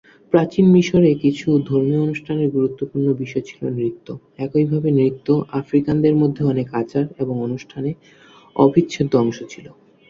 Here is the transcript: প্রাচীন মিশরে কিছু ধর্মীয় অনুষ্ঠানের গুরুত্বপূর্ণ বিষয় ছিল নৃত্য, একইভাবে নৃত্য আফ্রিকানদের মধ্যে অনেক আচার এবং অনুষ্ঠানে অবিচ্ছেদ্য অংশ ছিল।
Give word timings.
প্রাচীন 0.33 0.65
মিশরে 0.67 1.09
কিছু 1.23 1.47
ধর্মীয় 1.69 2.01
অনুষ্ঠানের 2.01 2.49
গুরুত্বপূর্ণ 2.49 3.07
বিষয় 3.13 3.43
ছিল 3.49 3.61
নৃত্য, 3.77 4.07
একইভাবে 4.39 4.89
নৃত্য 4.91 5.27
আফ্রিকানদের 5.59 6.15
মধ্যে 6.21 6.41
অনেক 6.43 6.67
আচার 6.81 7.05
এবং 7.19 7.35
অনুষ্ঠানে 7.47 7.91
অবিচ্ছেদ্য 8.55 9.13
অংশ 9.17 9.37
ছিল। 9.49 9.65